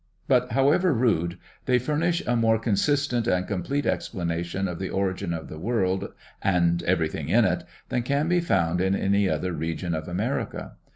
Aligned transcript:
But, 0.27 0.53
however 0.53 0.95
rude, 0.95 1.37
they 1.65 1.77
furnish 1.77 2.23
a 2.25 2.35
more 2.35 2.57
consistent 2.57 3.27
and 3.27 3.45
complete 3.45 3.85
explanation 3.85 4.67
of 4.67 4.79
the 4.79 4.89
origin 4.89 5.31
of 5.31 5.47
the 5.47 5.59
world 5.59 6.11
and 6.41 6.81
everything 6.85 7.29
in 7.29 7.45
it 7.45 7.65
than 7.89 8.01
can 8.01 8.27
be 8.27 8.39
found 8.39 8.81
in 8.81 8.95
any 8.95 9.29
other 9.29 9.53
region 9.53 9.93
of 9.93 10.07
America. 10.07 10.71